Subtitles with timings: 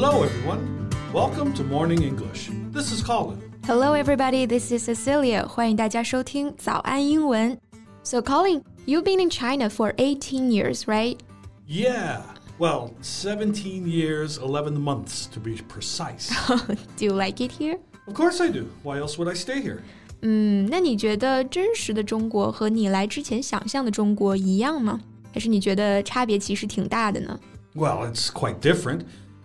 [0.00, 0.88] Hello, everyone.
[1.12, 2.50] Welcome to Morning English.
[2.70, 3.42] This is Colin.
[3.66, 4.46] Hello, everybody.
[4.46, 5.44] This is Cecilia.
[5.44, 7.58] 欢迎大家收听早安英文。
[8.04, 11.18] So, Colin, you've been in China for 18 years, right?
[11.66, 12.22] Yeah.
[12.60, 16.30] Well, 17 years, 11 months to be precise.
[16.96, 17.78] Do you like it here?
[18.06, 18.70] of course I do.
[18.84, 19.82] Why else would I stay here?
[20.21, 25.01] 嗯，那你觉得真实的中国和你来之前想象的中国一样吗？
[25.33, 27.39] 还是你觉得差别其实挺大的呢？
[27.75, 29.01] Well, it's quite different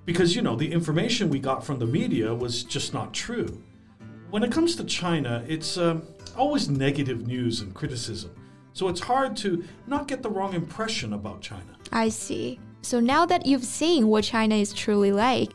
[0.06, 3.48] because, you know, the information we got from the media was just not true.
[4.30, 6.02] When it comes to China, it's um,
[6.36, 8.30] always negative news and criticism.
[8.74, 11.78] So it's hard to not get the wrong impression about China.
[11.90, 12.60] I see.
[12.82, 15.52] So now that you've seen what China is truly like,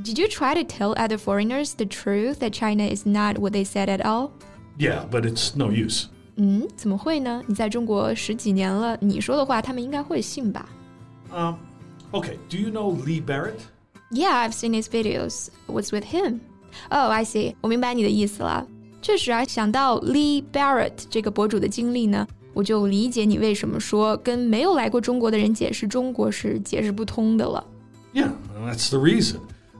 [0.00, 3.64] did you try to tell other foreigners the truth that China is not what they
[3.64, 4.32] said at all?
[4.78, 6.06] Yeah, but it's no use.
[6.36, 7.42] 嗯，怎么会呢？
[7.46, 10.68] 你在中国十几年了，你说的话他们应该会信吧
[11.30, 11.54] Um,
[12.10, 13.60] okay, do you know Lee Barrett?
[14.10, 15.48] ？Yeah, I've seen his videos.
[15.66, 16.40] What's with him?
[16.90, 17.54] Oh, I see.
[17.60, 18.66] 我明白你的意思了。
[19.02, 27.62] 确实啊，想到 Lee Barrett 这个博主的经历呢，我就理解你为什么说跟没有来过中国的人解释中国是解释不通的了。
[28.14, 28.30] Yeah,
[28.66, 29.40] that's the reason.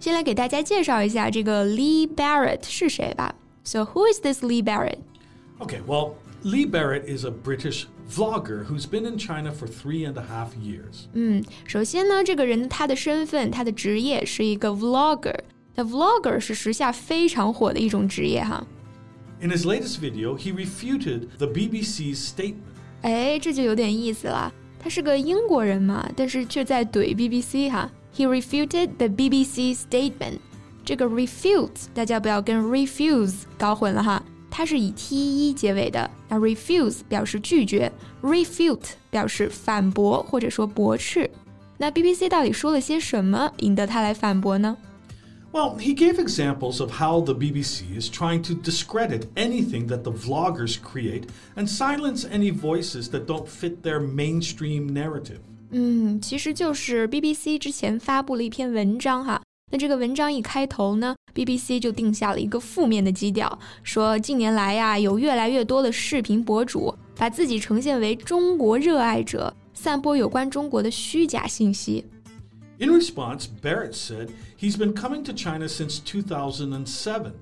[0.00, 3.34] 先来给大家介绍一下这个 Lee Barrett 是谁吧。
[3.64, 4.98] So who is this Lee Barrett?
[5.58, 10.16] Okay, well, Lee Barrett is a British vlogger who's been in China for three and
[10.16, 11.06] a half years.
[11.14, 15.34] 嗯，首先呢，这个人他的身份、他的职业是一个 vlogger。
[15.74, 18.64] 那 vlogger 是时下非常火的一种职业哈。
[19.40, 22.62] In his latest video, he refuted the BBC's statement.
[23.02, 24.52] 哎，这就有点意思了。
[24.78, 27.90] 他是个英国人嘛，但是却在怼 BBC 哈。
[28.14, 30.38] He refuted the BBC statement。
[30.84, 36.08] 这个 refute 大家不要跟 refuse 搞混了哈，它是以 te 结尾的。
[36.28, 37.90] 那 refuse 表示拒绝，
[38.22, 41.28] refute 表示反驳或者说驳斥。
[41.78, 44.76] 那 BBC 到底说了些什么，引得他来反驳呢？
[45.52, 50.10] Well, he gave examples of how the BBC is trying to discredit anything that the
[50.12, 51.24] vloggers create
[51.56, 55.40] and silence any voices that don't fit their mainstream narrative.
[55.70, 59.40] 嗯，其实就是 BBC 之前发布了一篇文章哈。
[59.72, 72.04] 那这个文章一开头呢，BBC 就定下了一个负面的基调，说近年来呀，有越来越多的视频博主把自己呈现为中国热爱者，散播有关中国的虚假信息。
[72.78, 77.32] In response, Barrett said he's been coming to China since 2007.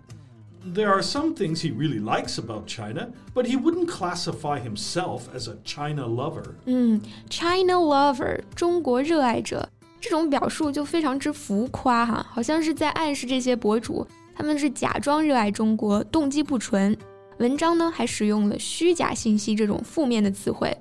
[0.75, 5.47] There are some things he really likes about China, but he wouldn't classify himself as
[5.47, 6.55] a China lover.
[6.65, 9.69] 嗯，China lover 中国热爱者
[10.01, 16.97] 这种表述就非常之浮夸哈，好像是在暗示这些博主他们是假装热爱中国，动机不纯。
[17.39, 20.75] 文章呢还使用了虚假信息这种负面的词汇。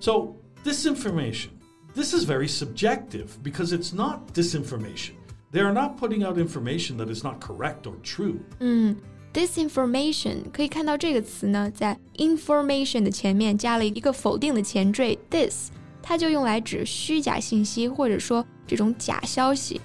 [0.00, 0.34] So,
[0.64, 1.48] disinformation.
[1.94, 5.12] This is very subjective because it's not disinformation.
[5.52, 8.36] They are not putting out information that is not correct or true.
[8.60, 8.96] 嗯
[9.32, 15.70] ，disinformation 可以看到这个词呢，在 information 的前面加了一个否定的前缀 this，
[16.02, 19.80] 它就用来指虚假信息或者说这种假消息。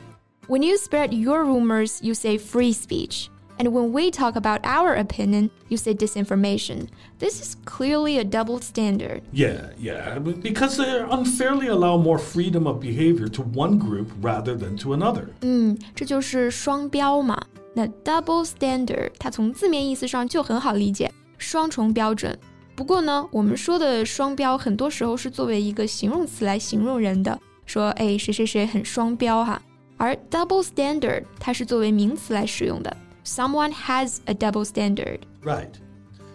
[0.47, 3.27] When you spread your rumors, you say free speech.
[3.57, 6.87] And when we talk about our opinion, you say disinformation.
[7.19, 9.21] This is clearly a double standard.
[9.31, 14.77] Yeah, yeah, because they unfairly allow more freedom of behavior to one group rather than
[14.77, 15.27] to another.
[15.41, 17.39] 嗯，这就是双标嘛。
[17.75, 22.37] 那 double standard 它从字面意思上就很好理解，双重标准。
[22.75, 29.61] 不过呢，我们说的双标很多时候是作为一个形容词来形容人的，说哎谁谁谁很双标哈。
[29.97, 35.19] 而 double standard 它是作为名词来使用的，someone has a double standard。
[35.43, 35.69] Right.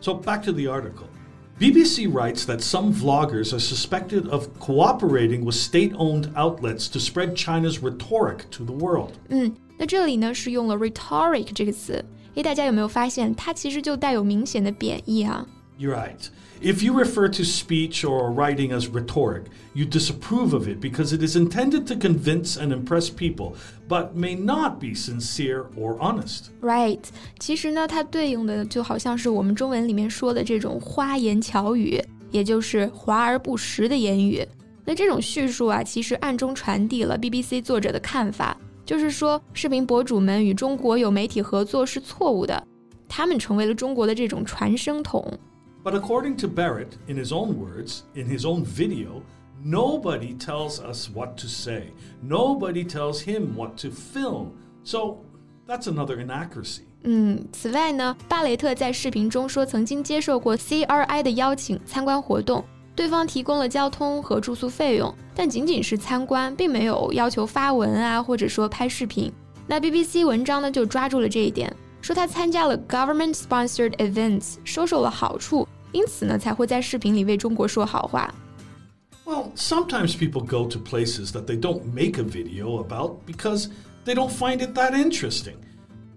[0.01, 1.09] So back to the article.
[1.59, 7.35] BBC writes that some vloggers are suspected of cooperating with state owned outlets to spread
[7.35, 9.13] China's rhetoric to the world.
[9.31, 12.05] 嗯， 那这里呢是用了 rhetoric 这个词，
[12.35, 15.47] 诶，大家有没有发现它其实就带有明显的贬义啊？
[15.79, 16.29] You're right.
[16.63, 19.43] If you refer to speech or writing as rhetoric,
[19.75, 23.57] you disapprove of it because it is intended to convince and impress people,
[23.87, 26.45] but may not be sincere or honest.
[26.63, 27.01] Right，
[27.39, 34.43] 其实呢，它对应的就好像是我们中文里面说的这种花言巧语，也就是华而不实的言语。
[34.87, 42.67] 那这种叙述啊，其实暗中传递了 BBC 作者的看法， 就是说视频博主们与中国有媒体合作是错误的，
[43.09, 45.39] 他们成为了中国的这种传声筒。
[45.83, 49.23] But according to Barrett, in his own words, in his own video,
[49.65, 51.93] nobody tells us what to say.
[52.21, 54.53] Nobody tells him what to film.
[54.83, 55.19] So
[55.67, 56.83] that's another inaccuracy.
[57.05, 62.65] 嗯，此外呢，巴雷特在视频中说曾经接受过 CRI 的邀请参观活动，
[62.95, 69.31] 对方提供了交通和住宿费用，但仅仅是参观，并没有要求发文啊，或者说拍视频。
[69.67, 78.33] 那 BBC 文章呢就抓住了这一点，说他参加了 government-sponsored events，收受了好处，因此呢才会在视频里为中国说好话。
[79.27, 83.67] Well, sometimes people go to places that they don't make a video about because
[84.05, 85.57] they don't find it that interesting.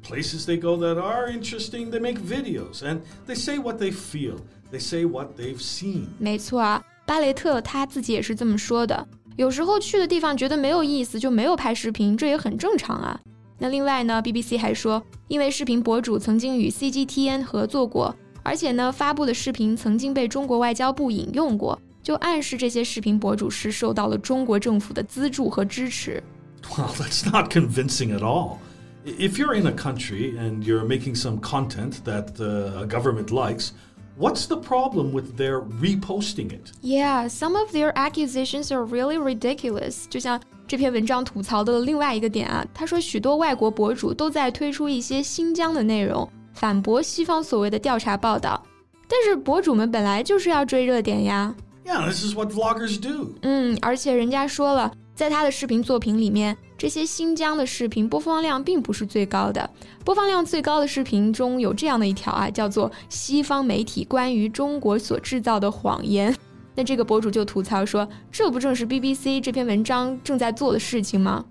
[0.04, 4.38] Places they go that are interesting, they make videos and they say what they feel.
[4.72, 6.08] They say what they've seen.
[6.18, 9.08] 没错啊，巴雷特他自己也是这么说的。
[9.36, 13.20] 有时候去的地方觉得没有意思，就没有拍视频，这也很正常啊。
[13.58, 26.24] 那另外呢，BBC 还说，因为视频博主曾经与 CGTN 合作过，而且呢，发布的视频曾经被中国外交部引用过，就暗示这些视频博主是受到了中国政府的资助和支持。
[26.70, 28.58] Well, that's not convincing at all.
[29.06, 33.72] If you're in a country and you're making some content that uh, a government likes,
[34.20, 36.74] What's the problem with their reposting it?
[36.82, 40.08] Yeah, some of their accusations are really ridiculous.
[40.10, 40.38] 就像
[40.68, 48.62] 这篇文章吐槽的另外一个点啊，他说许多外国博主都在推出一些新疆的内容，反驳西方所谓的调查报道。
[49.08, 51.56] 但是博主们本来就是要追热点呀。
[51.86, 53.36] Yeah, this is what vloggers do.
[53.44, 59.70] 嗯，而且人家说了，在他的视频作品里面， 这些新疆的视频播放量并不是最高的。
[60.06, 66.36] 播放量最高的视频中有这样的一条啊，叫做“西方媒体关于中国所制造的谎言”。
[66.76, 71.46] 那这个博主就吐槽说：“这不正是 BBC 这篇文章正在做的事情吗？”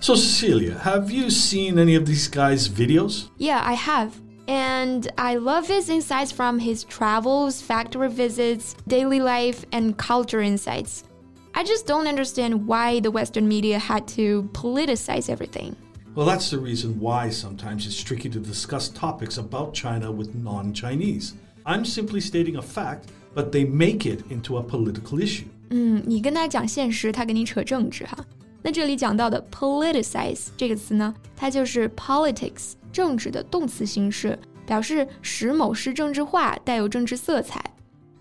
[0.00, 3.24] So Cecilia, have you seen any of these guys' videos?
[3.38, 4.10] Yeah, I have.
[4.46, 11.02] And I love his insights from his travels, factory visits, daily life, and culture insights.
[11.60, 15.74] I just don't understand why the Western media had to politicize everything.
[16.14, 20.72] Well, that's the reason why sometimes it's tricky to discuss topics about China with non
[20.72, 21.34] Chinese.
[21.64, 25.46] I'm simply stating a fact, but they make it into a political issue.
[25.70, 28.16] 嗯，你跟他讲现实，他跟你扯政治哈。
[28.62, 37.62] 那这里讲到的 politicize 这个词呢，它就是 politics 政治的动词形式，表示使某事政治化，带有政治色彩。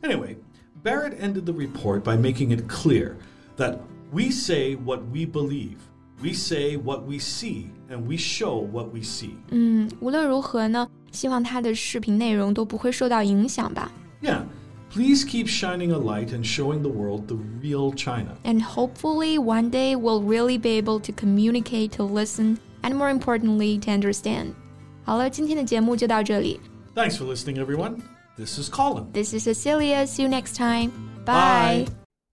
[0.02, 0.36] Anyway,
[0.84, 3.16] Barrett ended the report by making it clear
[3.60, 3.80] that
[4.12, 5.78] we say what we believe,
[6.22, 9.32] we say what we see, and we show what we see.
[9.50, 13.92] 嗯，无论如何呢，希望他的视频内容都不会受到影响吧。
[14.22, 14.44] Yeah.
[14.92, 18.38] Please keep shining a light and showing the world the real China.
[18.46, 23.78] And hopefully, one day we'll really be able to communicate, to listen, and more importantly,
[23.80, 24.54] to understand.
[25.04, 26.62] 好了，今天的节目就到这里。
[26.96, 27.98] Thanks for listening, everyone.
[28.38, 29.12] This is Colin.
[29.12, 30.08] This is Cecilia.
[30.08, 30.92] See you next time.
[31.26, 31.88] Bye.
[31.88, 31.99] Bye.